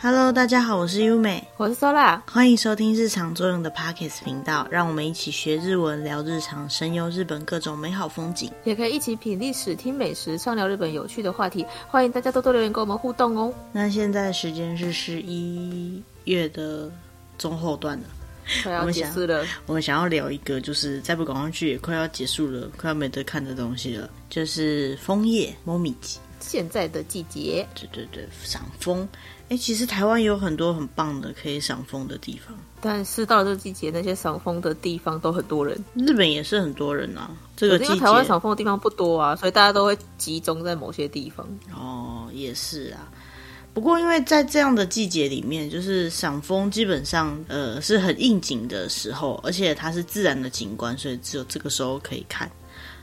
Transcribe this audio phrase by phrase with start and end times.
[0.00, 11.66] Hello，大家好，我是优美，我是 Sola，欢迎收听日常作用的 Podcast 频道，让我们一起学日文，聊日常，神游日本各种美好风景，也可以一起品历史、听美食，畅聊日本有趣的话题。
[11.88, 13.52] 欢迎大家多多留言跟我们互动哦。
[13.72, 16.88] 那现在时间是十一月的
[17.36, 18.04] 中后段了，
[18.62, 19.44] 快要结束了。
[19.66, 25.52] 我们想要聊一个，就是再不赶上去也快要结束了，快要没得看的东西了，就是枫叶。
[26.40, 29.08] 现在的季节，对对对，赏枫。
[29.48, 35.82] 哎，其实台湾有很多很棒的可以赏枫的地方，但是到了这个季节，那些赏枫的地方都很多人。
[35.94, 41.48] 日本也是很多人啊，这个季节台湾赏枫的地方不多啊，所以大家都会集中在某些地方。
[41.74, 43.08] 哦，也是啊。
[43.72, 52.50] 不过因为在这样的季节里面，就是赏枫基本上呃是很应景的时候，而且它是自然的景观，所以只有这个时候可以看。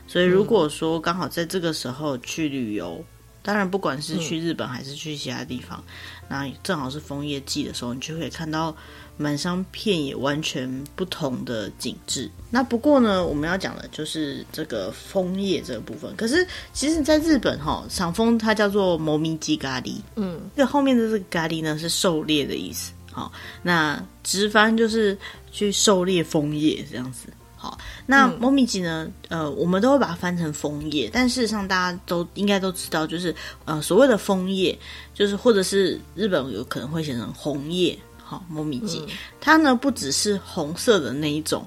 [0.06, 3.04] 所以如果说刚好在这个时候去旅游。
[3.46, 5.80] 当然，不管是去日本还是去其他地方，
[6.22, 8.76] 嗯、那正好是枫叶季的时候，你就可以看到
[9.16, 12.28] 满山遍野完全不同的景致。
[12.50, 16.12] 那不过呢，我们要讲的就是这个枫叶这个部分。
[16.16, 22.90] 可是，其实在日本哈，赏枫它叫做 Momiji 狩り，嗯，这个后面的这个咖喱呢是狩猎的意思。
[23.12, 23.30] 好，
[23.62, 25.16] 那直翻就是
[25.52, 27.28] 去狩猎枫叶这样子。
[27.66, 29.10] 好，那 Momiji 呢？
[29.28, 34.78] 呃，我们都会把它翻成枫叶，但事实上大家都应该都知道，就是呃，所谓的枫叶，
[35.12, 37.98] 就是或者是日本有可能会写成红叶。
[38.22, 39.02] 好，Momiji，
[39.40, 41.66] 它呢不只是红色的那一种，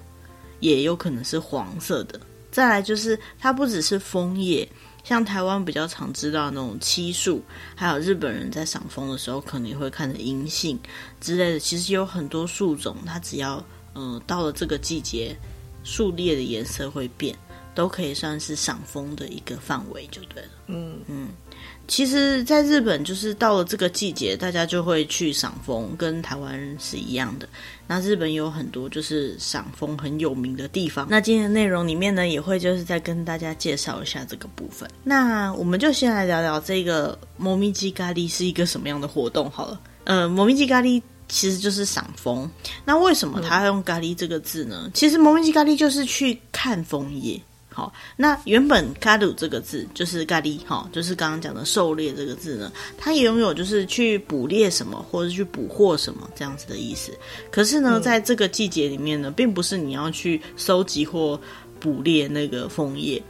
[0.62, 2.18] 也有可能是黄色的。
[2.50, 4.66] 再来就是它不只是枫叶，
[5.04, 7.44] 像台湾比较常知道那种漆树，
[7.76, 10.80] 还有日本人在赏枫的时候可能也会看的银杏
[11.20, 11.60] 之类的。
[11.60, 13.62] 其实有很多树种，它只要
[13.92, 15.36] 呃到了这个季节。
[15.84, 17.36] 树叶的颜色会变，
[17.74, 20.50] 都可以算是赏枫的一个范围，就对了。
[20.68, 21.30] 嗯嗯，
[21.88, 27.50] 其实，在日本，就是到了这个季节，大家就会去赏枫，跟台湾是一样的。
[27.88, 31.08] 那日本有很多就是赏枫很有名的地方。
[31.10, 34.88] 那今天的内容里面呢，也会就是再跟大家介绍一下这个部分。
[35.04, 39.82] 那我们就先来聊聊这个 Momiji 狩り是一个什么样的活动好了。
[40.04, 41.02] 呃，Momiji 狩り。
[41.29, 42.49] 其实就是赏枫，
[42.85, 44.83] 那为什么他要用“狩り”这个字呢？
[44.85, 47.41] 嗯、其实 “Momiji 狩り”就是去看枫叶。
[47.71, 57.11] 好，那原本“狩る”这个字就是“狩り”，哈，就是刚刚讲的“狩猎”这个字呢，它也拥有就是去捕猎什么或者去捕获什么这样子的意思。
[57.51, 61.41] 可是呢，嗯、在这个季节里面呢，并不是你要去收集或
[61.81, 63.21] 捕猎那个枫叶。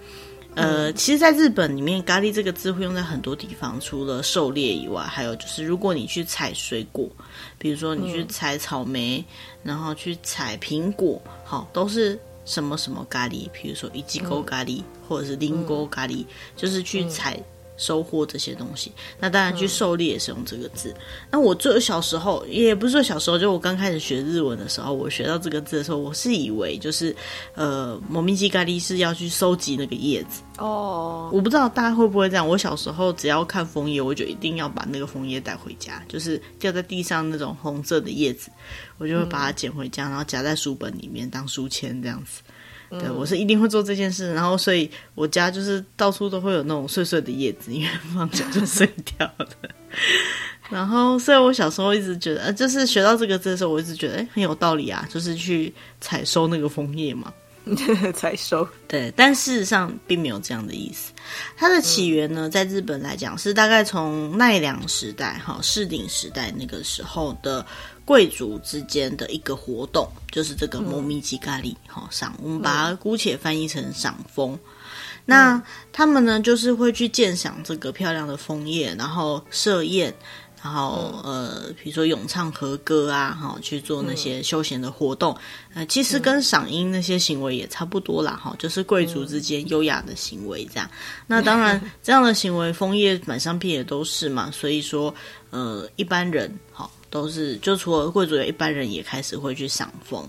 [0.55, 7.09] 呃，其实，在日本里面，“狩り”这个字会用在很多地方，除了狩猎以外，还有就是，如果你去采水果，
[7.59, 9.25] 比如说你去采草莓，
[9.65, 16.25] 然后去采苹果，好，都是什么什么狩り，比如说いちご狩り，或者是りんご狩り，
[16.57, 17.37] 就是去采。
[17.80, 20.90] 收获这些东西，那当然去狩猎也是用这个字。
[20.90, 21.02] 嗯、
[21.32, 27.16] 那我最小时候，也不是说小时候，就我刚开始学日文的时候，我学到这个字的时候，我是以为就是
[27.56, 31.30] 呃，Momiji 狩り是要去收集那个叶子哦。
[31.34, 32.46] 我不知道大家会不会这样。
[32.46, 38.52] 我小时候只要看枫叶，我就一定要把那个枫叶带回家，就是掉在地上那种红色的叶子，
[38.98, 42.42] 我就会把它捡回家，然后夹在书本里面当书签这样子。
[42.90, 49.48] 对，我是一定会做这件事，然后所以我家就是到处都会有那种碎碎的叶子，因为放脚就碎掉了。
[50.70, 57.34] 然后，所以我小时候一直觉得，呃，就是学到这个字的时候，我一直觉得，哎，很有道理啊，就是去采收那个枫叶嘛，
[58.14, 58.68] 采收。
[58.88, 61.12] 对，但事实上并没有这样的意思。
[61.58, 67.66] 它的起源呢，在日本来讲是大概从奈良时代，哈，室町时代那个时候的。
[68.10, 74.54] 贵族之间的一个活动，就是这个 Momiji 狩り，哈赏，我们把它姑且翻译成赏枫。
[74.56, 74.60] 嗯、
[75.26, 80.12] 那他们呢，就是会去鉴赏这个漂亮的枫叶，然后设宴，
[80.64, 85.38] 然后、嗯、呃，比如说咏唱和歌啊，哈，去做那些休闲的活动。
[85.76, 90.90] 呃，其实跟赏樱那些行为也差不多啦，哈，就是贵族之间优雅的行为这样。
[91.28, 95.14] 那当然，这样的行为，枫叶满山遍野都是嘛，所以说，
[95.52, 96.90] 呃，一般人，好。
[97.10, 100.28] 都是，就除了贵族，有一般人也开始会去赏风。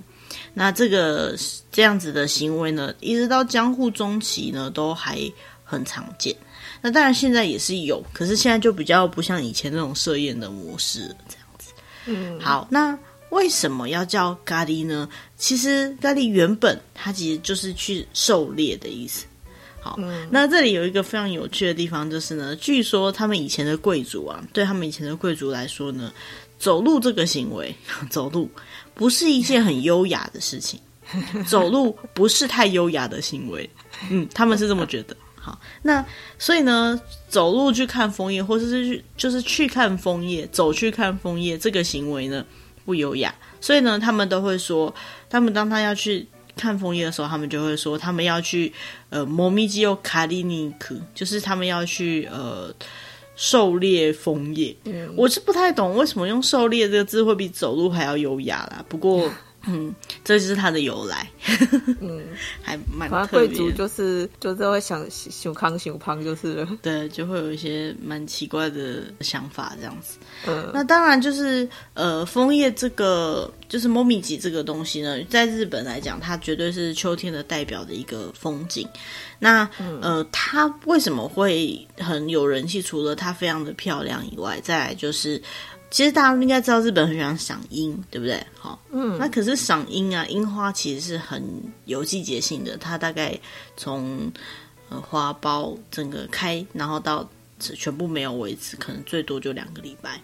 [0.55, 1.37] 那这个
[1.73, 5.19] 这样子的行为呢，一直到江户中期呢，都还
[5.65, 6.35] 很常见。
[6.81, 11.73] 那当然现在也是有，可是现在就比较不像以前那种设宴的模式这样子。
[12.07, 12.97] 嗯，好，那
[13.31, 15.09] 为什么要叫咖喱呢？
[15.37, 19.27] 其实咖喱原本它其实就是去狩猎的意思。
[19.81, 26.13] 好，嗯、那这里有一个非常有趣的地方，就是呢，据说他们以前的贵族啊，对他们以前的贵族来说呢。
[26.61, 27.75] 走路这个行为，
[28.11, 28.49] 走路
[28.95, 30.79] 不是一件很优雅的事情，
[31.49, 33.69] 走路不是太优雅的行为，
[34.11, 35.17] 嗯，他们是这么觉得。
[35.43, 36.05] 好，那
[36.39, 42.45] 所以呢，走路去看枫叶，或者是去就是去看枫叶，走去看枫叶这个行为呢
[42.85, 43.35] 不优雅。
[43.59, 44.95] 所以呢，他们都会说，
[45.31, 48.71] 他们当他要去看枫叶的时候，他们就会说，他们要去
[49.09, 52.75] 呃，摩米基欧卡利尼克，就是他们要去呃。
[53.41, 58.85] 狩猎枫叶，嗯，我是不太懂为什么用“狩猎”这个字会比走路还要优雅啦。
[58.87, 59.33] 不过，
[59.68, 61.28] 嗯，这就是它的由来，
[62.00, 62.22] 嗯，
[62.62, 63.48] 还蛮特别。
[63.48, 70.20] 贵族就是就是会想熊康熊胖就是了，对，就会有一些蛮奇怪的想法这样子。
[70.46, 78.88] 嗯，那当然就是呃，枫叶这个就是もみじ这个东西呢，在日本来讲，它绝对是秋天的代表的一个风景。
[79.40, 79.68] 那
[80.00, 82.84] 呃，它为什么会很有人气？
[82.84, 85.42] 除了它非常的漂亮以外，再来就是，
[85.91, 88.41] 其实大家应该知道日本很喜欢赏樱，对不对？
[88.57, 91.43] 好，嗯，那可是赏樱啊，樱花其实是很
[91.85, 93.39] 有季节性的，它大概
[93.77, 94.31] 从
[94.89, 97.29] 呃花苞整个开，然后到
[97.59, 100.21] 全部没有为止，可能最多就两个礼拜。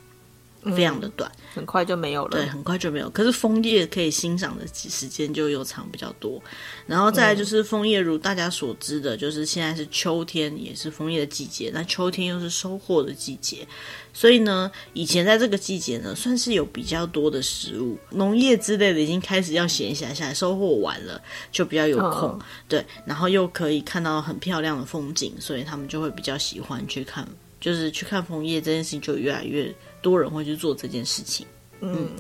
[0.75, 2.31] 非常的短，很快就没有了。
[2.31, 3.09] 对，很快就没有。
[3.11, 6.43] 可是枫叶可以欣赏的时间就又长比较多。
[6.87, 11.71] 然后再来就是枫叶，如大家所知的，就是现在是秋天，也是枫叶的季节。
[11.75, 13.67] 那秋天又是收获的季节，
[14.13, 21.21] 所以呢，以前在这个季节呢，算是有比较多的食物，农业之类的已经开始要闲暇下来，收获完了
[21.51, 22.29] 就比较有空。
[22.29, 27.27] 哦、对，然后又可以看到很漂亮的风景，所以他们就会比较喜欢去看，
[27.61, 29.75] 就是去看枫叶这件事情就越来越。
[30.07, 31.45] 多人会去做这件事情，
[31.81, 32.11] 嗯，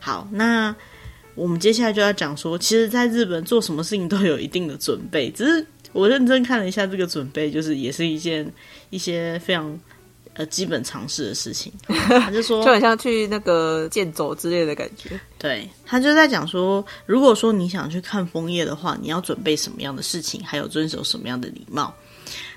[0.00, 0.74] 好，那
[1.36, 5.64] 我们接下来就要讲说，其实，在日本做什么事情都有一定的准备，只是
[5.94, 8.52] 我认真看了一下这个准备，就是也是一件
[8.90, 9.78] 一些非常
[10.34, 11.72] 呃基本常识的事情。
[11.86, 15.10] 他就说，就很像去那个健走之类的感觉。
[15.38, 21.94] 对，他就在讲说，如果说你想去看枫叶的话，你要准备什么样的事情，还有遵守什么样的礼貌。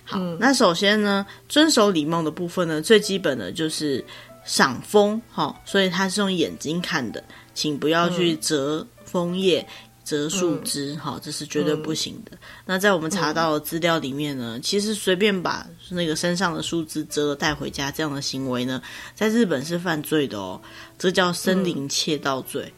[0.03, 4.03] 好，嗯，那首先呢，遵守礼貌的部分呢，最基本的就是。
[4.43, 7.23] 赏枫，哈，所以它是用眼睛看的，
[7.53, 9.65] 请不要去折枫叶、
[10.03, 12.37] 折树枝，哈，这是绝对不行的。
[12.65, 18.81] 那在我们查到的资料里面呢，其实随便把那个身上的树枝折了带回家这样的行为呢，
[19.13, 20.59] 在日本是犯罪的哦，
[20.97, 22.73] 这叫森林窃盗罪。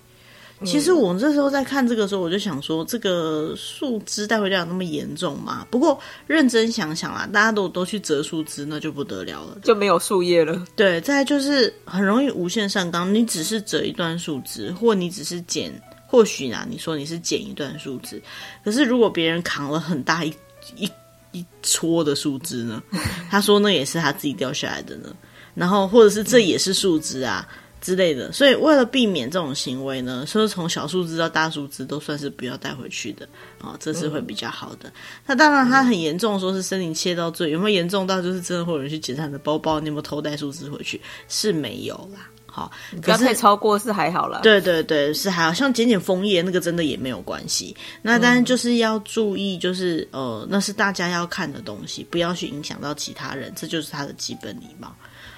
[0.65, 5.65] 其实我们这时候在看这个时候，我就想说，这个树枝带回家有那么严重吗？
[5.69, 10.65] 不过认真想想啦，大家都都去折树枝，那就不得了了，就没有树叶了。
[10.75, 13.13] 对，再来就是很容易无限上纲。
[13.13, 15.71] 你只是折一段树枝，或你只是剪，
[16.07, 18.21] 或许啊，你说你是剪一段树枝，
[18.63, 20.33] 可是如果别人扛了很大一
[20.75, 20.89] 一
[21.31, 22.81] 一撮的树枝呢？
[23.29, 25.13] 他说那也是他自己掉下来的呢。
[25.55, 27.47] 然后或者是这也是树枝啊。
[27.83, 33.25] 之类的，所以为了避免这种行为呢，所以从小树枝到大树枝都算是不要带回去的
[33.59, 34.89] 啊、哦，这是会比较好的。
[35.25, 41.01] 那当然，它很严重，说是森林切到最，有没有严重到就是真的会有人去检查你的包包，你有没有偷带树枝回去？
[41.27, 42.29] 是没有啦。
[42.45, 42.71] 好，
[43.01, 44.39] 不要太超过是还好啦。
[44.43, 47.75] 对对对，是还好，像剪剪枫叶那个真的也没有关系。
[48.01, 54.95] 那当然就是要注意，就是呃，那是大家要看的东西，不要去影响到其他人，这就是他的基本礼貌。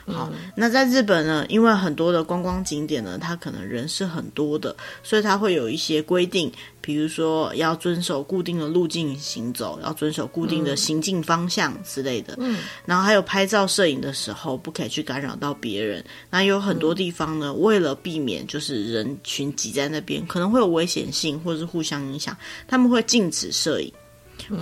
[0.07, 12.35] 好，那在日本呢，因为很多的观光景点呢，它可能人是很多的，所以它会有一些规定，比如说要遵守固定的路径行走，要遵守固定的行进方向之类的。
[12.37, 16.05] 嗯，然后还有拍照摄影的时候，不可以去干扰到别人。
[16.29, 22.37] 那有很多地方呢，为了避免就是人群挤在那边，可能会有危险性或者是互相影响，
[22.67, 23.91] 他们会禁止摄影，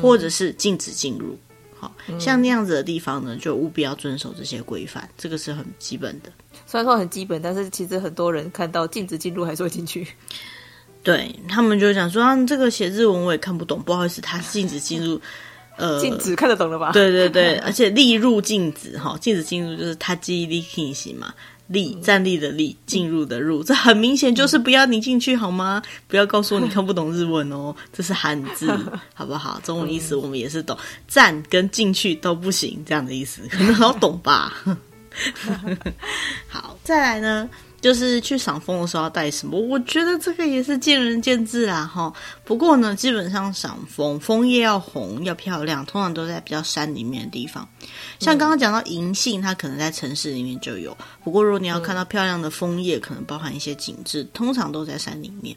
[0.01, 1.37] 或者是禁止进入。
[2.19, 6.31] 像那样子的地方呢，就务必要遵守这些规范，这个是很基本的。
[6.65, 10.07] 虽然说很基本，但是其实很多人看到禁止进入还是会进去。
[11.01, 15.19] 对，他们就想说，啊，这个写日文我也看不懂，不好意思，他禁止进入。
[15.75, 16.91] 呃，禁止看得懂了吧？
[16.91, 21.33] 对对对，而且例入禁止哈，禁止进入就是他记忆力进行嘛。
[21.73, 25.81] 立站立的立，进入的入，这很明显就是不要你进去好吗？
[26.07, 28.71] 不要告诉我你 看不懂日文哦，这是汉字，
[29.13, 29.59] 好不好？
[29.63, 30.77] 中文意思我们也是懂，
[31.07, 34.53] 站跟进去都不行，这样的意思可能好懂吧？
[36.47, 37.49] 好，再来呢。
[37.83, 39.59] 就是去赏枫的时候要带什么？
[39.59, 42.13] 我觉得这个也是见仁见智啦，哈。
[42.45, 47.67] 不过呢，基本上赏枫，枫叶要红要漂亮，通常都在比较山里面的地方。
[48.19, 50.97] 像刚刚讲到银杏，它可能在城市里面就有。
[51.25, 55.53] 不过如果你要看到漂亮的枫叶，可能包含一些景致，通常都在山里面。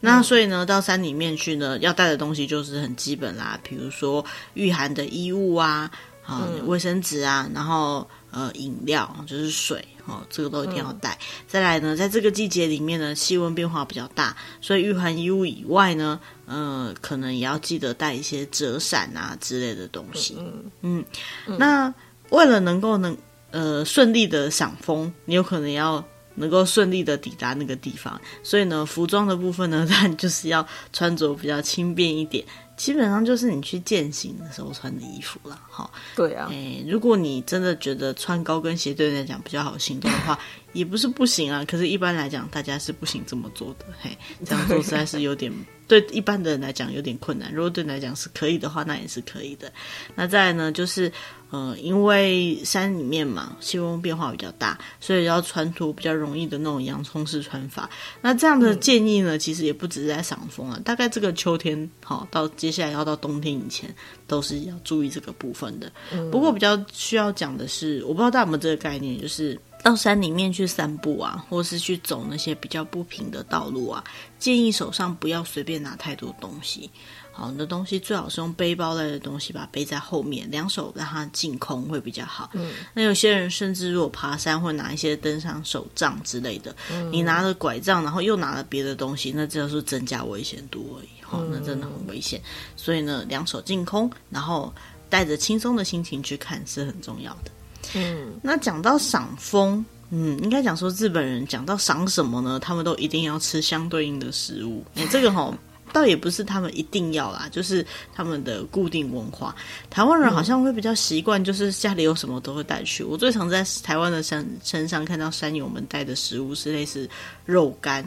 [0.00, 5.90] 那所以呢，到山里面去呢，要带的东西就是很基本啦，比如说御寒的衣物啊，
[6.24, 8.08] 啊，卫生纸啊，然后。
[8.30, 11.12] 呃饮料，就是水哦，这个都一定要带。
[11.14, 20.36] 嗯、再来呢，在这个季节里面呢，气温变化比较大，所以御寒衣物以外呢，呃，可能也要记得带一些折伞啊之类的东西。
[20.38, 21.04] 嗯嗯，
[21.46, 21.94] 嗯，那
[22.30, 23.16] 为了能够能
[23.50, 26.04] 呃顺利的赏枫，你有可能要。
[26.40, 32.44] 能够顺利的抵达那个地方，所以呢，服装的部分呢， 当然就是要穿着比较轻便一点，
[32.78, 35.90] 基本上就是你去践行的时候穿的衣服了，哈。
[36.16, 40.38] 对啊，哎，如果你真的觉得穿高跟鞋对你来讲比较好行动的话，
[40.78, 41.64] 也不是不行啊。
[41.64, 45.52] 可是，一般来讲，大家是不行这么做的，嘿，这样做实在是有点
[45.86, 47.52] 对一般的人来讲有点困难。
[47.52, 49.72] 如果对你来讲是可以的话，那也是可以的。
[50.14, 51.10] 那再来呢，就是。
[51.50, 57.88] 呃，因为山里面嘛，气温变化比较大，所以要穿脱比较容易的那种洋葱式穿法。
[58.20, 63.88] 那这样的建议呢，嗯、其实也不只是在赏枫啊，大概这个秋天，好、哦、到接下来要到冬天以前，
[64.26, 65.90] 都是要注意这个部分的。
[66.12, 74.02] 嗯、不过比较需要讲的是，我不知道大家有没有这个概念，就是到山里面去散步啊，或是去走那些比较不平的道路啊，
[74.38, 76.90] 建议手上不要随便拿太多东西。
[77.32, 82.50] 好，你的东西最好是用背包类的东西把它背在后面，两手让它净空会比较好。
[82.54, 91.08] 嗯，那有些人甚至如果爬山会拿一些登山手杖之类的，嗯，你拿了拐杖，然后又拿了别的东西，那这就是增加危险度而已。
[91.22, 92.42] 好，那真的很危险。
[92.74, 94.74] 所以呢，两手净空，然后
[95.08, 97.52] 带着轻松的心情去看是很重要的。
[97.94, 102.58] 嗯，那讲到赏枫，嗯，应该讲说日本人讲到赏什么呢？
[102.60, 104.84] 他们都一定要吃相对应的食物。
[104.94, 105.54] 哎，这个齁。
[105.90, 109.56] 倒也不是他们一定要啦， 就是他们的固定文化。
[109.88, 113.02] 台湾人好像会比较习惯，就是家里有什么都会带去。
[113.02, 117.08] 我最常在台湾的山山上看到山友们带的食物是类似
[117.46, 118.04] 肉干、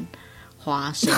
[0.59, 1.11] 花生、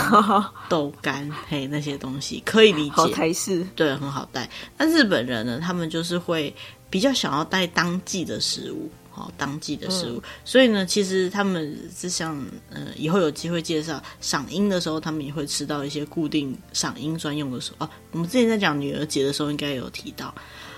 [0.69, 4.49] 豆干，嘿，那些东西可以理解，台式对，很好带。
[4.77, 6.55] 那日本人呢，他们就是会
[6.93, 8.87] 比较想要带当季的食物。
[9.09, 12.35] 好，当季的食物，嗯、所以呢，其实他们是像，
[12.71, 17.75] 呃，以后有机会介绍赏樱的时候，他们也会吃到一些固定赏樱专用的食物。
[17.79, 20.33] 哦，我们之前在讲女儿节的时候，应该有提到。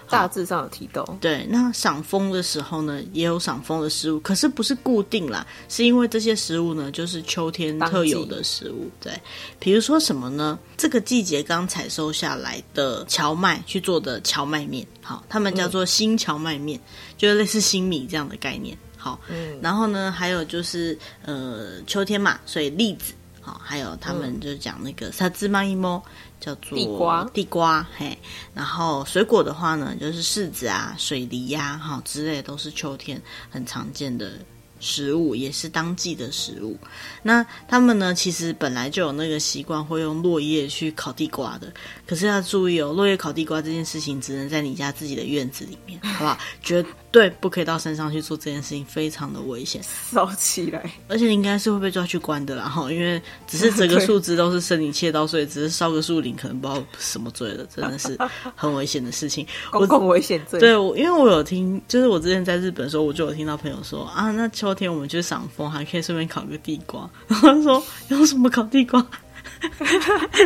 [0.10, 1.46] 大致上有提到，对。
[1.50, 8.90] 那赏枫的时候呢，也有赏枫的食物，可是不是固定啦，是因为这些食物呢，就是秋天特有的食物。
[9.00, 9.12] 对，
[9.60, 10.58] 比如说什么呢？
[10.78, 18.78] 这个季节刚采收下来的荞麦去做的荞麦面，好，他们叫做新荞麦面，嗯、就是类似新米这样的概念。
[18.98, 19.60] 好，嗯。
[19.62, 26.02] 然后呢，还有就是呃，秋天嘛，所以栗子，好，还有他们就讲那个萨兹玛伊莫。
[26.46, 28.16] 叫做地瓜，地瓜嘿，
[28.54, 34.34] 然后水果的话呢，就是柿子啊、水梨呀、啊，哈之类都是秋天很常见的
[34.80, 36.78] 食物，也是当季的食物。
[37.24, 41.72] 那他们呢，其实本来就有那个习惯，会用落叶去烤地瓜的。
[42.06, 46.38] 可是要注意哦，落叶烤地瓜这件事情，只能在你家自己的院子里面， 好不好？
[46.62, 50.92] 绝对不可以到山上去做这件事情，非常的危险，烧起来。
[51.08, 58.18] 而且你应该是会被抓去关的啦，哈，因为只是整个树枝都是生理切刀，所以只是烧个树林，可能不知道什么罪了，真的是
[58.56, 59.46] 很危险的事情。
[59.72, 60.60] 公共危险罪。
[60.60, 67.08] 对，我因为我有听，就是我之前在日本的时候，我就有听到朋友说啊，那秋天我们去赏枫，还可以顺便烤个地瓜。
[67.30, 69.06] 然后他说有什么烤地瓜？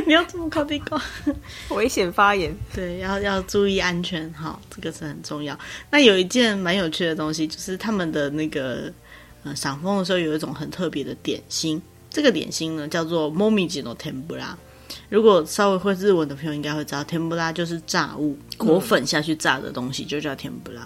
[0.06, 1.02] 你要怎么烤地瓜？
[1.72, 2.54] 危险发言。
[2.76, 5.58] 对，要要注意安全，好，这个是很重要。
[5.90, 8.92] 那有一件蛮有趣的东西，就是他们的那个
[9.46, 14.50] 呃赏枫的时候有一种很特别的点心，这个点心呢叫做 momiji no tempura。
[15.08, 20.82] 如果稍微会日文的朋友应该会知道，tempura 就是炸物，裹粉下去炸的东西就叫 tempura。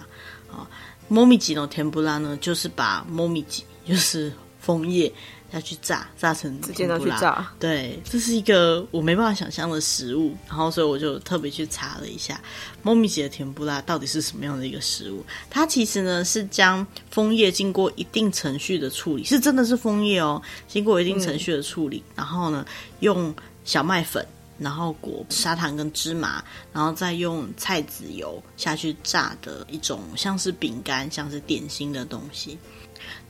[0.50, 0.70] 啊
[1.09, 5.11] ，momiji no tempura 呢就是把 momiji 就是枫叶。
[5.51, 7.51] 要去炸，炸成直接拿去炸。
[7.59, 12.39] 对，这是一个我没办法想象的食物，然后所以我就特别去查了一下，
[12.83, 15.25] もみじ的甜不辣到底是什么样的一个食物？
[15.49, 22.63] 它其实呢是将枫叶经过一定程序的处理，是真的是枫叶哦，经过一定程序的处理，嗯、然后呢
[22.99, 23.33] 用
[23.65, 24.23] 小麦粉，
[24.58, 32.58] 然后裹砂糖跟芝麻，然后再用菜籽油下去炸的一种像是饼干、像是点心的东西。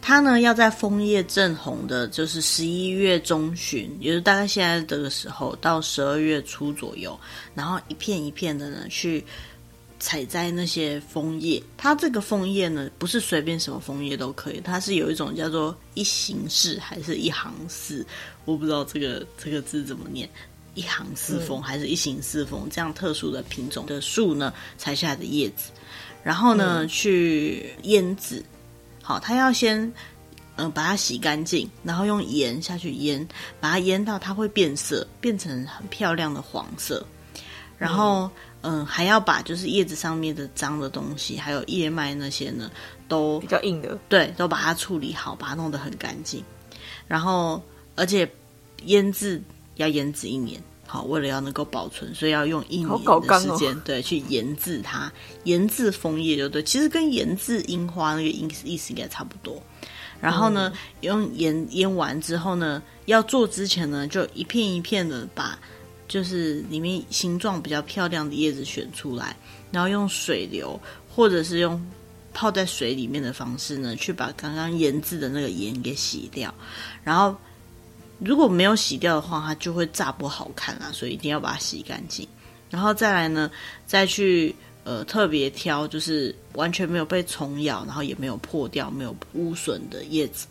[0.01, 7.19] 它呢，要在枫叶正红的，就是十一月中旬，也就是大概现在这个时候，到十二月初左右，
[7.55, 9.25] 然后一片一片的呢，去
[9.99, 11.61] 采摘那些枫叶。
[11.79, 18.07] 它这个枫叶呢，不是随便什么枫叶都可以，它是有一种叫做一行式还是一行式，
[18.45, 20.29] 我不知道这个这个字怎么念，
[20.75, 25.71] 一行四风还是一行四风，这样特殊的品种的树呢，采下来的叶子，
[26.23, 28.45] 然后呢，嗯、去腌制。
[29.03, 29.81] 好，它要先，
[30.57, 33.27] 嗯、呃，把它洗干净，然后用盐下去腌，
[33.61, 37.07] 把它腌到它会变色，变成很漂亮的黄色。
[37.77, 38.31] 然后，
[38.63, 42.71] 嗯，还要把就是叶子上面的脏的东西，还有叶脉那些呢，
[43.09, 46.43] 都比较硬的，对，都把它处理好，把它弄得很干净。
[47.07, 47.63] 然后，
[47.95, 48.27] 而且
[48.87, 49.43] 腌制
[49.77, 55.13] 要腌制一年，好，为了要能够保存，所以要用一年的时间，哦、对，去腌制它，
[55.45, 56.63] 腌制枫叶就对。
[56.63, 59.63] 其实跟腌制樱花那个意思意思应该差不多。
[60.21, 65.59] 然后呢，嗯、用腌腌完之后呢，要做之前呢，就一片一片的把。
[66.07, 69.35] 就是里面形状比较漂亮的叶子选出来，
[69.73, 70.79] 然后用水流
[71.09, 71.83] 或者是用
[72.35, 76.55] 泡在水里面的方式呢，去把刚刚腌制的那个盐给洗掉。
[77.03, 77.35] 然后
[78.19, 82.27] 如果没有洗掉的话，它就会炸不好看啦，所以一定要把它洗干净。
[82.71, 83.51] 然后再来呢，
[83.87, 84.55] 再去
[84.85, 90.47] 呃特别挑，就是完全没有被虫咬，然后也没有破掉、没有污损的叶子。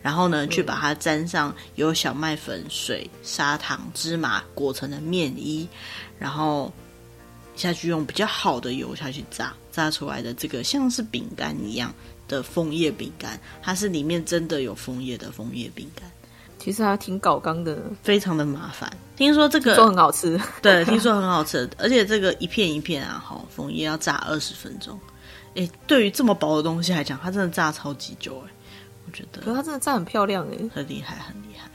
[0.00, 5.68] 然后呢，去把它沾上有小麦粉、水、砂糖、芝麻裹成的面衣，
[6.18, 6.72] 然后
[7.56, 11.92] 下去用比较好的油下去炸，炸出来的这个像是饼干一样
[12.28, 16.08] 的枫叶饼干，它是里面真的有枫叶的枫叶饼干。
[16.58, 18.90] 其实还挺搞刚的，非常的麻烦。
[19.16, 24.98] 听说这个说很好吃， 对，听说很好吃，而且这个一片一片啊，好枫叶要炸二十分钟。
[25.54, 28.50] 哎，对于这么薄的东西来讲，它真的炸超级久哎。
[29.06, 31.70] 我觉得，可是它真的炸很漂亮哎，很厉害，很厉害。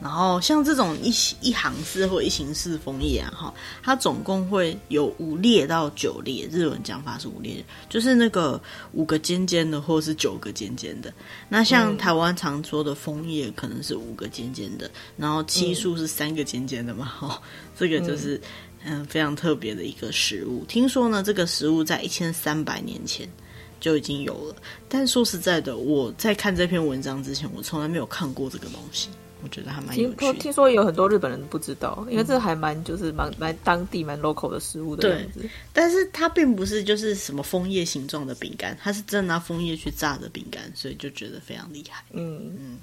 [0.00, 1.08] 然后像这种一
[1.40, 8.60] 一行式或一行式枫叶啊，哈，它总共会有五列到九列，日文讲法是五列，就是那个
[8.92, 11.12] 五个尖尖的，或是九个尖尖的。
[11.48, 18.40] 那像台湾常说的枫叶，可能是五个尖尖的，然后七树是三个尖尖的嘛，哈、嗯，这个就是
[18.84, 20.64] 嗯非常特别的一个食物。
[20.66, 23.28] 听说呢，这个食物在一千三百年前。
[23.80, 24.56] 就已经有了，
[24.88, 29.10] 但说实在的，我在看这篇文章之前，我从来没有看过这个东西。
[29.44, 30.34] 我觉得还蛮有趣的。
[30.40, 35.40] 听说有很多日本人不知道，因为这还蛮就是蛮蛮当地蛮 local 的食物的样子。
[35.40, 42.02] 对，但是它并不是就是什么枫叶形状的饼干，它是真的拿枫叶去炸的饼干，所以就觉得非常厉害。
[42.12, 42.78] 嗯嗯。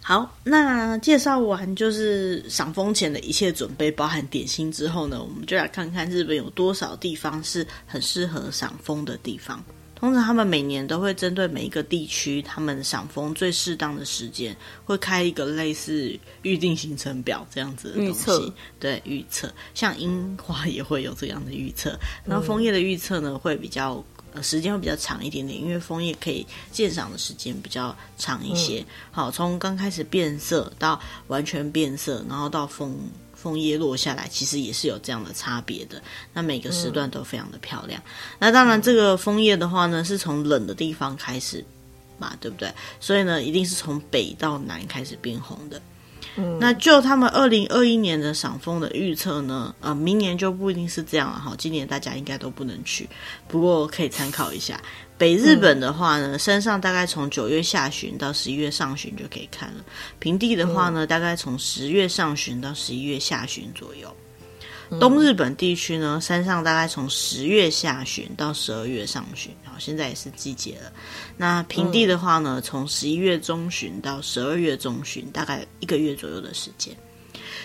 [0.00, 9.64] 好，那介绍完就是赏枫前的一切准备，包含点心之后呢，我们就来看看日本有多少地方是很适合赏枫的地方。
[9.94, 14.54] 通常他们每年都会针对每一个地区，他们赏枫最适当的时间，
[14.84, 18.52] 会开一个类似预定行程表这样子的东西。
[18.78, 21.98] 对，预测，像樱花也会有这样的预测。
[22.24, 28.80] 然后枫叶的预测呢，会比较呃时间会比较长一点点，因为枫叶可以鉴赏的时间比较长一些。
[28.80, 32.94] 嗯、好，从刚开始变色到完全变色，然后到枫。
[33.44, 36.00] 枫叶落下来，其实也是有这样的差别的。
[36.32, 38.00] 那每个时段都非常的漂亮。
[38.00, 41.62] 嗯、那当然，这个枫叶的话呢，是从冷的地方开始
[42.18, 42.72] 嘛，对不对？
[42.98, 45.78] 所以呢，一定是从北到南开始变红的。
[46.36, 51.54] 嗯，那就他们二零二一年的赏枫的预测呢，呃，明年就不一定是这样了哈。
[51.58, 53.08] 今年大家应该都不能去，
[53.46, 54.80] 不过可以参考一下。
[55.16, 59.84] 北日本的话呢，山上大概从九月下旬到十一月上旬就可以看了。
[60.18, 64.14] 平地的话呢，大概从十月上旬到十一月下旬左右。
[65.00, 70.92] 东日本地区呢，山上大概从十月下旬到十二月上旬，好，现在也是季节了。
[71.36, 76.94] 那平地的话呢，从十一月中旬到十二月中旬，大概一个月左右的时间。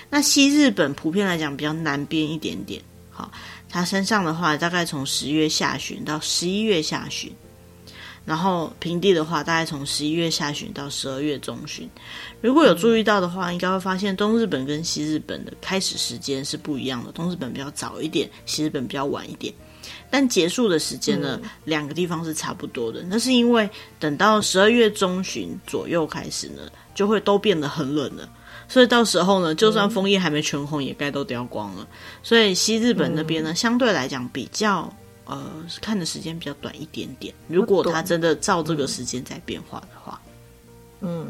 [0.09, 2.81] 那西日本普遍来讲比较南边一点点，
[3.12, 3.29] 好。
[3.69, 7.32] 它山上的话，大概从十月下旬到十一月下旬，
[8.25, 11.88] 然后平地的话，大概从十一月下旬到十二月中旬。
[12.41, 19.53] 如果有注意到的话，应该会发现东日本跟西日本的开始时间是不一样的，东日本比较早一点，西日本比较晚一点。
[20.12, 23.03] 但结束的时间呢，嗯、两个地方是差不多的。
[23.03, 26.63] 那是因为等到十二月中旬左右开始呢，
[26.95, 28.27] 就会都变得很冷了。
[28.69, 31.86] 所以到时候呢，就算枫叶还没全红，也该都凋光了。
[32.23, 34.88] 所以西日本那边呢，相对来讲比较
[35.25, 35.43] 呃
[35.82, 37.34] 看的时间比较短一点点。
[37.47, 40.21] 如果它真的照这个时间在变化的话，
[41.01, 41.27] 嗯，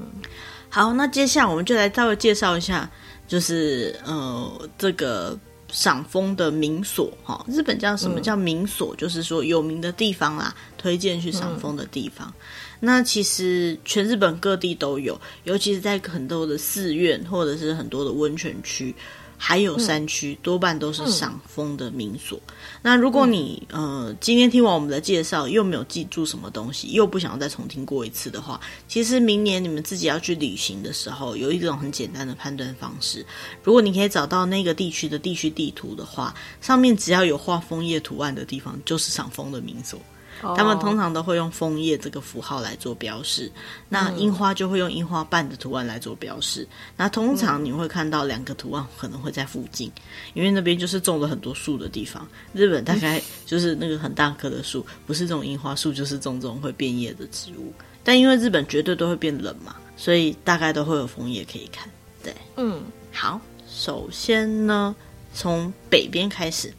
[0.69, 2.91] 好，那接下来我们就来稍微介绍一下，
[3.25, 5.39] 就是呃这个
[5.71, 7.45] 赏枫的名所哈。
[7.47, 8.95] 日本叫什么叫名所？
[8.95, 12.33] 就是说有名的地方啦，推荐去赏枫的地方。
[12.79, 18.95] 那其实全日本各地都有，尤其是在很多的寺院或者是很多的温泉区，
[19.41, 22.37] 还有山区，多半都是赏枫的名所。
[22.45, 33.25] 嗯、那如果你呃今天听完我们的介绍，又没有记住什么东西，又不想要再重听过一次的话，其实明年你们自己要去旅行的时候，有一种很简单的判断方式。
[33.63, 39.97] 如果你可以找到那个地区的地区地图的话，上面只要有画枫叶图案的地方，就是赏枫的名所。
[40.41, 43.51] 哦、他们通常都会用枫叶这个符号来做标示，
[43.89, 46.67] 那樱花就会用樱花瓣的图案来做标示。
[46.95, 49.91] 那通常你会看到两个图案可能会在附近，
[50.33, 52.27] 因为那边就是种了很多树的地方。
[52.53, 57.73] 日本大概就是那个很大棵的树，不是这种樱花树，就是种这种会变叶的植物。
[58.03, 61.89] 但因为日本绝对都会变冷嘛，所以大概都会有枫叶可以看。
[62.23, 64.95] 对，嗯，好，首先呢，
[65.33, 66.73] 从北边开始。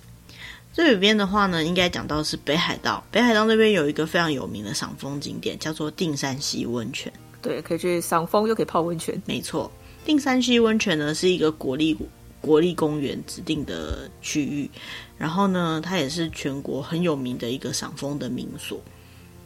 [0.81, 3.05] 最北边的话呢，应该讲到是北海道。
[3.11, 7.13] 北海道那边有一个非常有名的赏枫景点，叫做定山溪温泉。
[7.43, 9.21] 对，可以去赏枫，又可以泡温泉。
[9.27, 9.71] 没错，
[10.07, 11.95] 定山溪温泉呢是一个国立
[12.41, 14.71] 国立公园指定的区域，
[15.19, 18.81] 然后呢，它也是全国很有名的一个赏枫的民所。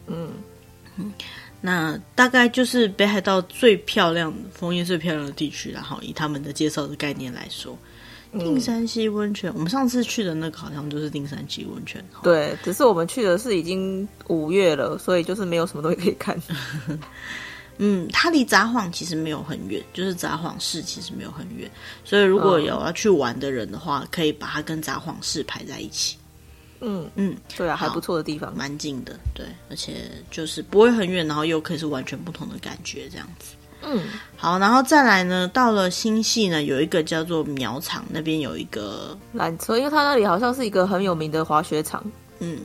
[0.07, 0.31] 嗯
[0.97, 1.12] 嗯，
[1.61, 7.77] 那大概就是北海道最漂亮、枫叶最漂亮的地区，然后以他们的介绍的概念来说。
[8.38, 12.05] 定山溪温泉，我们上次去的那个好像就是定山溪温泉。
[12.23, 16.40] 对，只是我们去的是已经五月了，所以就是没有什么东西可以看。
[17.79, 21.68] 嗯，它离札幌其实没有很远，就是札幌市其实没有很远，
[22.05, 26.16] 所以如果有要去玩的人的话，嗯、可以把它跟札幌市排在一起。
[26.81, 33.55] 嗯嗯，对啊，还不错的地方，蛮近的，对，而且就是不会很远，然后又可以是完全不同的感觉，这样子。
[33.87, 34.03] 嗯，
[34.37, 42.05] 好，然后再来呢，到了新系呢，有一个叫做苗场，那边有一个缆车，因为它那里好像是一个很有名的滑雪场。
[42.40, 42.59] 嗯，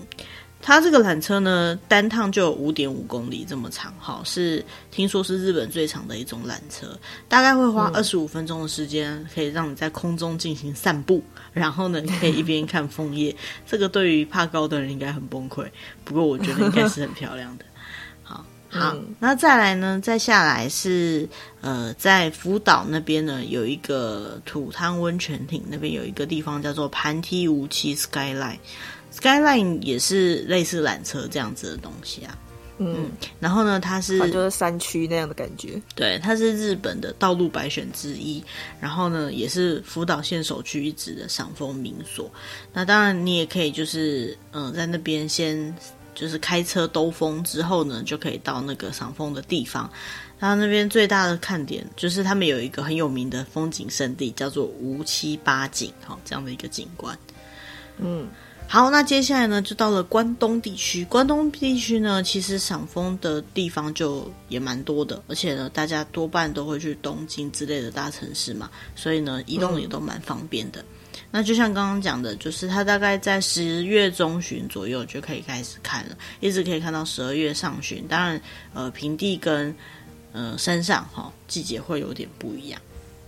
[0.62, 6.88] 它这个缆车呢，单趟就有五点五公里这么长，好，是听说是日本最长的一种缆车，
[7.28, 13.34] 大概会花二十五分钟的时间，嗯、可以让你在空中进行散步，然后呢，你 可以一边看枫叶。
[13.66, 15.66] 这个对于怕高的人应该很崩溃，
[16.04, 17.66] 不过我觉得应该是很漂亮的。
[18.72, 20.00] 好，那再来呢？
[20.00, 21.28] 再下来是
[21.60, 28.60] 呃，在福岛那边呢，有一个土汤温泉亭，那边有一个地方叫做盘梯无期 Skyline。
[29.12, 32.38] Skyline 也是类似缆车这样子的东西啊。
[32.78, 35.82] 嗯，嗯，然后呢，它是就是山区那样的感觉。
[35.96, 38.42] 对，它是日本的道路百选之一。
[38.80, 42.32] 然后呢，也是福岛县首屈一指的赏枫名所。
[42.72, 45.76] 那当然，你也可以就是嗯、呃，在那边先。
[46.14, 49.90] 就是开车兜风之后呢，就可以到那个赏枫的地方。
[50.38, 57.18] 然后那边最大的看点就是他们有一个很有名的风景胜地，叫做无七八景，哈，这样的一个景观。
[57.98, 58.28] 嗯，
[58.66, 61.04] 好，那接下来呢，就到了关东地区。
[61.06, 70.82] 关东地区呢，其实赏枫的地方就也蛮多的，而且呢，大家多半都会去东京之类的大城市嘛，所以呢，移动也都蛮方便的。
[70.82, 70.86] 嗯
[71.32, 78.08] 那就像刚刚讲的，就是它大概在十月中旬左右就可以开始看了，一直可以看到十二月上旬。
[78.08, 78.42] 当然，
[78.74, 79.74] 呃，平地跟
[80.32, 82.82] 呃山上哈、哦、季节会有点不一样。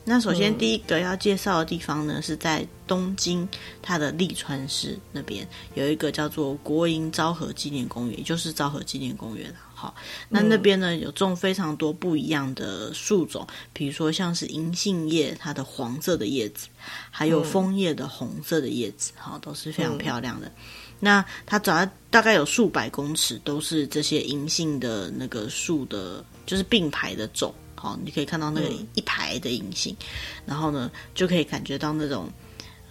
[0.04, 3.48] 那首先第一个要介绍的地方呢，是在东京，
[3.84, 9.96] 它的立川市那边有一个叫做国营昭和纪念公园，也就是昭和纪念公园好，
[10.30, 16.68] 那那边呢，有种非常多不一样的树种，比如说像是银杏叶，它的黄色的叶子，
[17.10, 20.52] 还有枫叶的红色的叶子，好，都是非常漂亮的。
[21.00, 29.98] 那它主要大概有数百公尺，都是这些银杏的那个树的，就是并排的种，好，你可以看到那个一排的银杏，
[30.46, 32.30] 然后呢，就可以感觉到那种，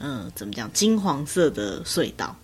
[0.01, 2.35] 嗯，怎么讲，金黄色的隧道。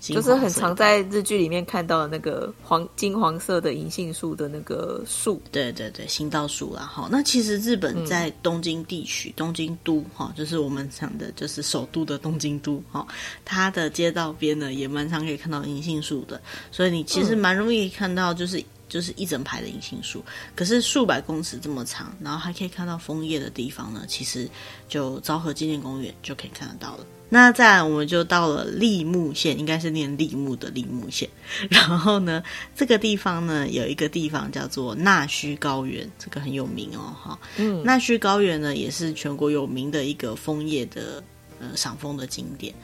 [0.00, 6.90] 就是很常在日剧里面看到的那个黄金黄色的银杏树的那个树，对对对，行道树啦。
[6.90, 13.06] 哈，那其实日本在东京地区，嗯、东京都哈，就是我们讲的，就是首都的东京都哈，
[13.44, 16.40] 它的街道边呢也蛮常可以看到银杏树的，
[16.72, 20.24] 所以你其实蛮容易看到，就是、嗯、就是一整排的银杏树。
[20.56, 24.48] 可是数百公尺这么长，然后还可以看到枫叶的地方呢，其实
[24.88, 27.04] 就昭和纪念公园就可以看得到了。
[27.30, 31.28] 那再，我们就到了立木县，应该是念立木的立木县。
[31.70, 32.42] 然后呢，
[32.76, 37.38] 这个地方呢，有一个地方叫做纳须高原，这个很有名哦，哈。
[37.56, 41.22] 嗯，纳须高原呢，也是全国有名的一个枫叶的。
[41.60, 42.74] 呃，赏枫的景点，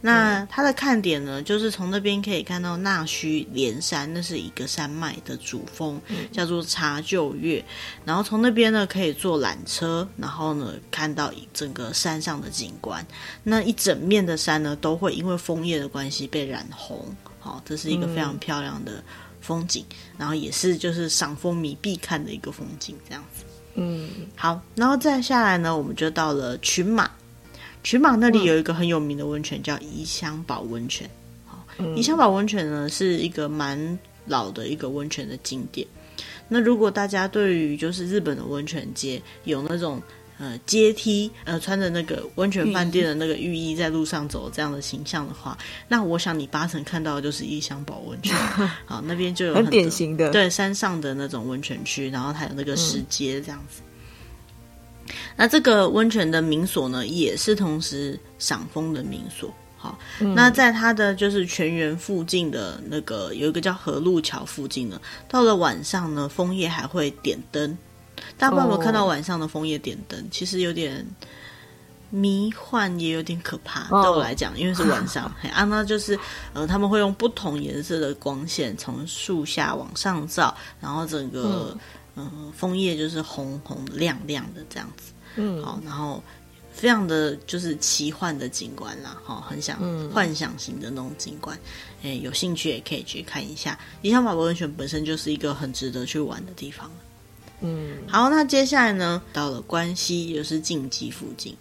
[0.00, 6.00] 那它的看点呢，就是从那边可以看到纳须连山，那是一个山脉的主峰，
[6.32, 7.64] 叫做茶臼岳。
[8.04, 13.06] 然后从那边呢，可以坐缆车，然后呢，看到整个山上的景观。
[13.44, 17.06] 那一整面的山呢，都会因为枫叶的关系被染红。
[17.38, 19.00] 好，这是一个非常漂亮的
[19.40, 19.86] 风景，
[20.18, 23.44] 然后也是就是赏枫迷必看的一个风景，这样子。
[23.76, 27.08] 嗯，好，然后再下来呢，我们就到了群马。
[27.84, 31.08] 群马那里有一个很有名的温泉，叫怡香保温泉。
[31.46, 35.86] 好，宜香保温泉呢是一个蛮老的一个温泉的景点。
[36.48, 40.02] 那如果大家对于就是日本的温泉街有那种
[40.38, 48.34] 呃阶梯，呃穿着那个温泉饭店的那个浴衣在路上走这样的形象的话，那我想你八成看到的就是异香堡温泉。
[48.86, 53.82] 好，那边就有很，很典型的对山上的那种温泉区，然后还有那个石阶这样子。
[53.82, 53.93] 嗯、
[55.36, 59.52] 那这个温泉的民所呢，也是同时赏枫的民所。
[59.76, 67.76] 好，嗯、那在它的就是泉源附近的那个有一个叫河路桥附近呢，到了晚上呢，枫叶还会点灯。
[68.38, 70.18] 大家有没有看到晚上的枫叶点灯？
[70.18, 71.04] 哦、其实有点
[72.08, 73.82] 迷幻，也有点可怕。
[73.90, 76.18] 哦、对我来讲，因为是晚上， 啊，那就是
[76.54, 81.76] 呃，他们会用不同颜色的光线从树下往上照，然后整个
[82.14, 85.12] 嗯、呃，枫叶就是红红亮亮的这样子。
[85.36, 86.22] 嗯，好，然后
[86.72, 89.78] 非常的就是奇幻的景观啦，哈，很想
[90.10, 91.56] 幻想型的那种景观。
[92.02, 93.78] 哎、嗯，有兴趣也可以去看一下。
[94.02, 96.90] 理想宝宝温泉本身就是一个很值得去玩的地方。
[97.60, 101.56] 嗯，好，那接下来呢，到了关西，也就是近畿附近。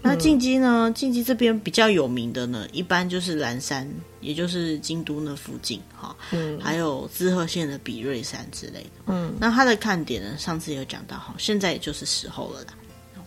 [0.00, 3.86] 那近畿呢，近畿这边比较有名的呢，一般就是岚山，
[4.20, 6.16] 也就是京都那附近哈。
[6.30, 8.90] 嗯，还有滋贺县的比瑞山之类的。
[9.06, 12.72] 嗯，那它的看点呢，上次有讲到哈，现在也就是时候了啦。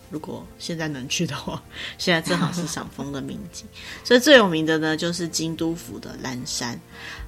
[0.08, 1.62] 如果现在能去的话，
[1.98, 3.64] 现在正好是赏枫的名景，
[4.04, 6.78] 所以最有名的呢就是京都府的岚山。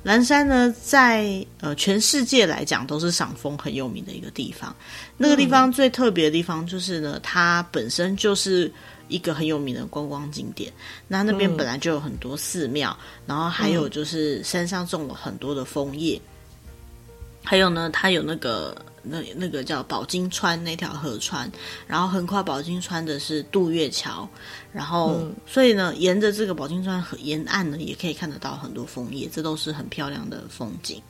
[0.04, 4.74] 岚山呢，在呃全世界来讲都是赏枫很有名的一个地方。
[5.16, 8.70] 那个地方最特别的地方就是呢，它本身就是
[9.08, 10.72] 一个很有名的观光景点。
[11.08, 16.20] 那那边本来就有很多寺庙，然后还有就是山上种了很多的枫叶，
[17.42, 18.74] 还有呢，它有那个。
[19.08, 21.50] 那那个叫宝金川那条河川，
[21.86, 24.28] 然后横跨宝金川的是渡月桥，
[24.72, 31.02] 然后、嗯、所以呢，沿着这个宝金川河沿岸呢，也可以看得到很多枫叶，这都是很漂亮的风景。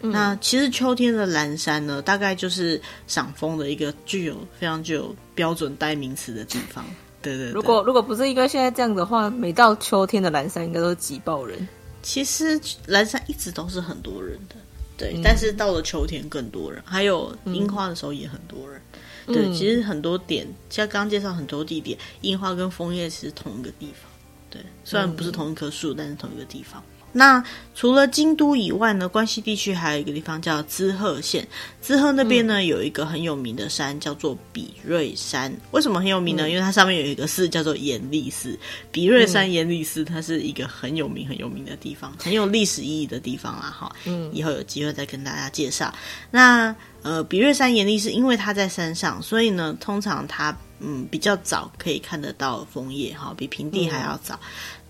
[0.00, 6.84] 嗯、那其实秋天的蓝山呢，大概就是赏枫的一个具有非常具有标准代名词的地方。
[7.22, 11.68] 对对对，如果如果不是因为现在这样的话，每到秋天的蓝山应该都挤爆人。
[12.02, 14.56] 其实蓝山一直都是很多人的。
[14.96, 18.80] 对，但是到了秋天更多人，还有樱花的时候也很多人。
[19.26, 24.10] 嗯、对，其实很多点，像刚刚介绍很多地点，樱花跟枫叶其实同一个地方。
[24.50, 26.82] 对，虽然不是同一棵树，嗯、但是同一个地方。
[27.12, 27.42] 那
[27.74, 31.46] 除了京都以外呢，关西地区还有一个地方叫滋贺县。
[31.80, 35.52] 滋贺那边呢，嗯、有一个很有名的山叫做比瑞山。
[35.72, 36.46] 为什么很有名呢？
[36.46, 38.58] 嗯、因为它上面有一个寺叫做严立寺。
[38.90, 43.74] 比瑞山严立寺，它是一个很有名很有名的地方，很有历史意义的地方啦。
[43.78, 45.92] 哈，嗯，以后有机会再跟大家介绍。
[46.30, 54.34] 那呃，比瑞山严立寺，因为它在山上，所以呢，通常它嗯比较早可以看得到枫叶，哈，比平地还要早。
[54.34, 54.40] 嗯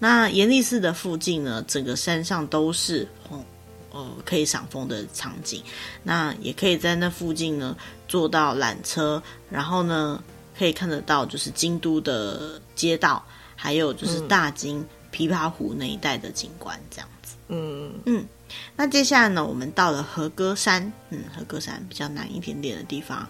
[0.03, 3.45] 那严立寺的附近呢，整个山上都是红，
[3.93, 5.63] 呃，可以赏枫的场景。
[6.03, 7.77] 那也可以在那附近呢
[8.09, 10.21] 坐到缆车，然后呢
[10.59, 17.37] 可以看得到就是京都的街道，还有就是大金、琵琶湖那一带的景观，这样子。
[17.47, 18.27] 嗯嗯。
[18.75, 23.25] 那接下来呢，我们到了和歌山，嗯，和歌山比较南一点点的地方。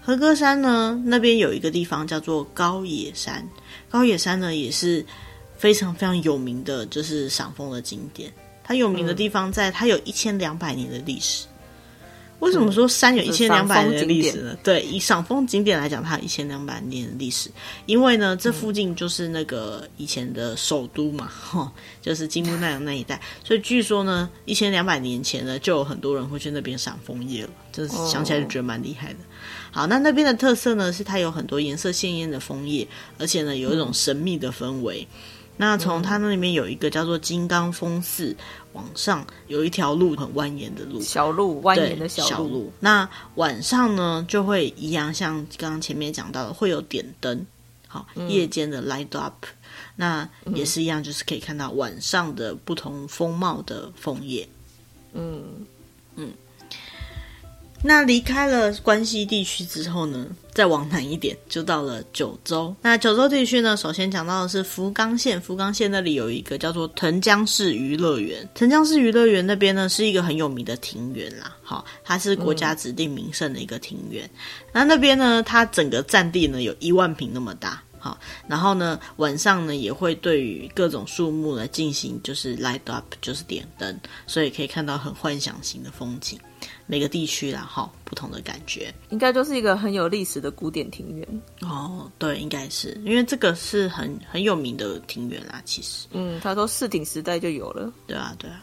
[0.00, 3.44] 和歌山呢，那边有一个地方叫做高野山，
[3.90, 5.04] 高野山呢也是。
[5.62, 8.32] 非常非常有名的就是赏枫的景点，
[8.64, 11.46] 它有名的地方在它有一千两百年的历史。
[12.40, 14.58] 为什么说山有一千两百年的历史呢？
[14.64, 17.48] 对，以赏枫景点来讲，它有一千两百年的历史。
[17.86, 27.50] 因为呢，这附近就是那个以前的首都嘛，哈，就是京都奈良那一带，所以据说呢，一千两百年前呢，就有很多人会去那边赏枫叶了。
[27.70, 29.20] 就是想起来就觉得蛮厉害的。
[29.70, 32.84] 好，那那边的特色呢，是它有很多颜色鲜艳的枫叶，
[33.18, 35.06] 而且呢，有一种神秘的氛围。
[35.56, 38.34] 那从它那里面有一个叫做金刚峰寺，
[38.72, 42.28] 往上有一条路很蜿蜒的路，小路蜿蜒的小路。
[42.28, 42.72] 小路。
[42.80, 47.46] 那晚上呢，就会一样，像刚刚前面讲到的，会有点灯，
[47.86, 49.48] 好，夜间的 light up，嗯。
[49.94, 54.48] 那也是一样，就是可以看到晚上的不同风貌的枫叶。
[55.12, 55.66] 嗯嗯。
[57.84, 62.72] 那离开了关西地区之后呢，再往南一点就到了九州。
[62.80, 65.40] 那九州地区呢，首先讲到的是福冈县。
[65.40, 68.48] 福冈县那里有一个叫做藤江市娱乐园。
[68.54, 71.56] 藤江市娱乐园那边呢，是一个很有名的庭园啦。
[71.62, 74.30] 好，它是国家指定名胜的一个庭园。
[74.72, 77.82] 那、那边呢，它整个占地呢有一万坪那么大。
[78.02, 86.36] 好，然后呢，晚上呢也会对于各种树木来进行就是 light up，就是点灯，所以可以看到很幻想型的风景。
[86.86, 92.10] 每个地区然后不同的感觉，应该就是一个很有历史的古典庭园哦。
[92.18, 95.62] 对，应该是因为这个是很很有名的庭园啦。
[95.64, 97.92] 其实，嗯，他说四鼎时代就有了。
[98.06, 98.60] 对啊，对啊。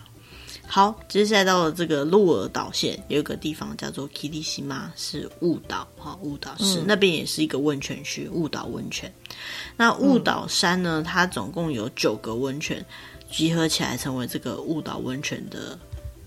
[0.68, 9.12] 好，接下来到了这个鹿儿岛县，有一个地方叫做 Kitishima，是雾岛哈，雾岛市、嗯、那边也是一个温泉区，雾岛温泉。
[9.76, 12.86] 那雾岛山呢，它总共有九个温泉，
[13.32, 15.78] 集合起来成为这个雾岛温泉的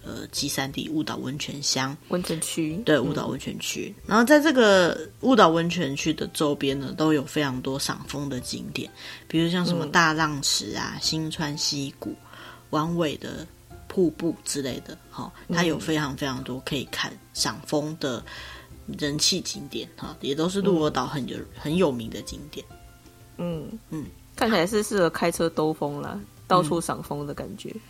[0.05, 2.77] 呃集散地，雾岛温泉乡温泉区。
[2.85, 3.95] 对，雾岛温泉区。
[3.99, 8.91] 嗯、然后在这个雾岛温泉区的周边呢，都有非常多赏枫的景点，
[9.29, 12.15] 比如像什么大浪池啊、新川溪谷、
[12.71, 13.47] 王尾的。
[13.95, 18.25] 瀑布之类的，哈，它有非常非常多可以看赏枫的
[18.99, 22.65] 人气景点，哈，也都是鹿儿岛很有很有名的景点。
[23.37, 27.69] 嗯嗯，看起来是适合开车兜风啦，到处赏枫的感觉。
[27.69, 27.81] 嗯。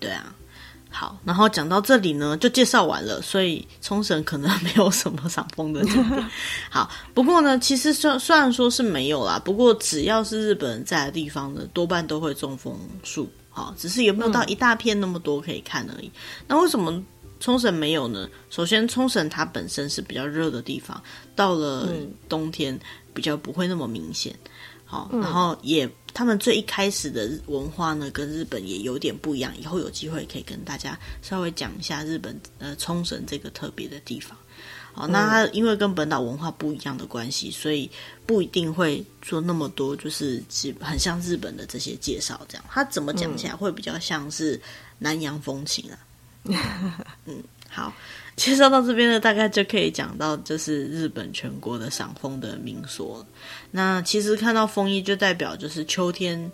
[0.00, 0.34] 对啊，
[0.88, 6.30] 好，然后讲到这里呢，就介绍完了，所以冲绳可能没有什么赏枫的景点。
[6.70, 13.28] 好，不过呢，其实虽虽然说是没有啦，不过只要是日本人在的地方呢，多半都会种枫树。
[13.54, 16.08] 好，只是有没有到一大片那么多可以看而已。
[16.08, 16.12] 嗯、
[16.48, 17.02] 那为什么
[17.38, 18.28] 冲绳没有呢？
[18.50, 21.00] 首先，冲绳它本身是比较热的地方，
[21.36, 21.88] 到了
[22.28, 22.78] 冬天
[23.14, 24.34] 比较不会那么明显。
[24.84, 29.52] 好，然后也他们最一开始的文化呢，跟日本也有点不一样。
[29.58, 34.36] 以后有机会可以跟大家稍微讲一下日本呃冲绳这个特别的地方。
[34.94, 37.90] 好，那它因为跟本岛文化不一样的关系，所以
[38.24, 40.42] 不一定会做那么多，就是
[40.80, 42.64] 很像日本的这些介绍这样。
[42.70, 44.60] 它怎么讲起来会比较像是
[44.98, 45.98] 南洋风情啊？
[47.26, 47.92] 嗯，好，
[48.36, 53.26] 介绍到这边呢，大概就可以讲到就是日本全国的赏枫的名所。
[53.72, 56.50] 那其实看到枫叶就代表就是秋天。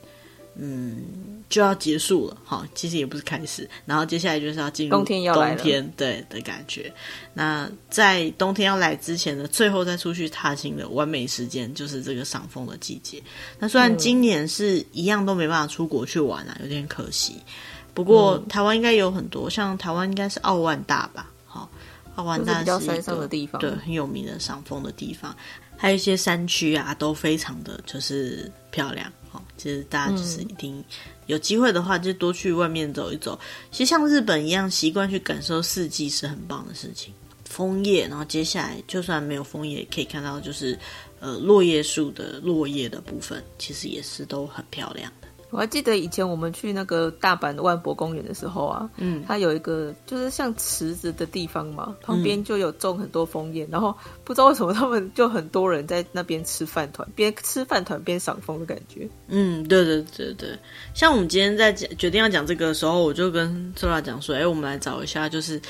[0.56, 6.92] 嗯，就要结束了哈，其实也不是开始，然后接下来就是要进入冬天，冬天对的感觉。
[7.32, 13.22] 那在冬天要来之前呢，最后再出去踏青的完美时间就是这个赏枫的季节。
[13.58, 17.36] 那虽然今年是一样都没办法出国去玩啊，有点可惜。
[17.94, 21.30] 不过台湾应该有很多，像台湾应该是奥万大吧？
[21.46, 21.70] 好，
[22.14, 25.34] 奥万大是一个山上的地方，对，很有名的赏枫的地方，
[25.76, 29.10] 还有一些山区啊，都非常的就是漂亮。
[29.56, 30.82] 其实大家就是一定
[31.26, 33.38] 有机会的话，就多去外面走一走。
[33.70, 37.12] 其实像日本一样，习惯去感受四季是很棒的事情。
[37.44, 40.78] 枫叶，然后接下来就算没有枫叶，可以看到就是
[41.18, 45.12] 呃落叶树的落叶的部分，其实也是都很漂亮。
[45.50, 59.08] 我还记得以前我们去那个大阪的万博公园的时候啊，嗯，它有一个就是像池子的地方嘛，旁边就有种很多枫叶，嗯，然后不知道为什么他们就很多人在那边吃饭团，边吃饭团边赏枫的感觉。
[59.28, 60.58] 嗯，对对对对，
[60.94, 65.60] 像我们今天在讲决定要讲这个的时候，我就跟 Sora 讲说，哎，我们来找一下，就是。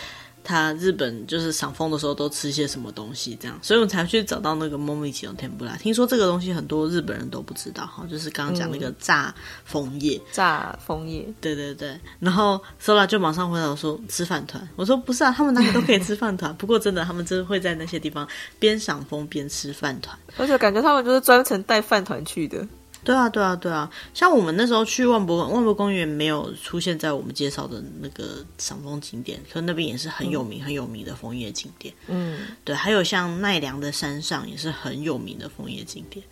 [0.44, 5.76] 他日本就是赏枫的时候都吃些什么东西，这样，所以我才去找到那个 Momichi の天ぷら。
[5.78, 12.00] 听说这个东西很多日本人都不知道哈，就是刚刚讲那个炸枫叶，嗯，炸枫叶，对对对。
[12.20, 18.28] 然后 Sora 就马上回答我说吃饭团，我说不是啊，他们哪里都可以吃饭团， 不过真的他们真的会在那些地方
[18.60, 22.68] 边赏枫边吃饭团，而且感觉他们就是专程带饭团去的。
[23.03, 23.91] 对啊，对啊，对啊！
[24.13, 31.95] 像我们那时候去万博万博公园，没有出现在我们介绍的那个赏枫景点，可那边也是很有名、嗯、很有名的枫叶景点。
[32.09, 36.25] 嗯，对，还有像奈良的山上也是很有名的枫叶景点。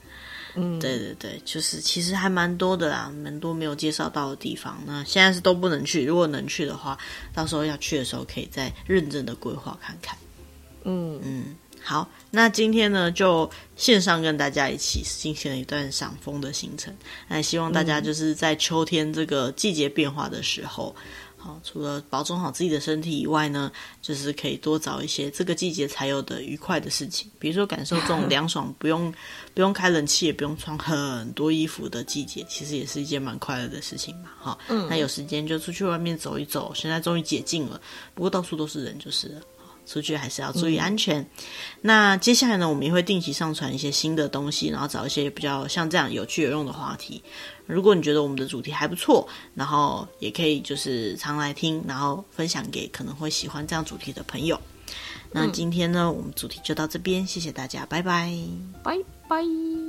[0.54, 4.78] 嗯，对对对，就是其实还蛮多的啦，蛮多没有介绍到的地方。
[4.86, 6.98] 那现在是都不能去，如果能去的话，
[7.32, 10.18] 到时候要去的时候可以再认真的规划看看。
[10.84, 11.56] 嗯嗯。
[11.82, 16.94] 好，那今天呢，就线上跟大家一起进行了一段赏枫的行程。
[17.28, 20.94] 那希望大家就是在秋天这个季节变化的时候，
[21.38, 29.10] 好、嗯，除了保重好自己的身体以外呢，就是可以多找一些这个季节才有的愉快的事情，比如说感受这种凉爽，不用
[29.54, 34.30] 不用开冷气，也不用穿很多衣服的季节，其实也是一件蛮快乐的事情嘛。
[34.38, 36.72] 哈，嗯，那有时间就出去外面走一走。
[36.74, 37.80] 现在终于解禁了，
[38.14, 39.40] 不过到处都是人，就是了。
[39.88, 41.20] 出去还是要注意安全。
[41.20, 41.26] 嗯。
[41.80, 47.20] 那接下来呢，我们也会定期上传一些新的东西，然后找一些比较像这样有趣有用的话题。
[47.66, 54.60] 如果你觉得我们的主题还不错，然后也可以就是常来听，然后分享给可能会喜欢这样主题的朋友。
[55.30, 58.32] 那今天呢，我们主题就到这边，谢谢大家，拜拜，
[58.82, 58.96] 拜
[59.28, 59.87] 拜。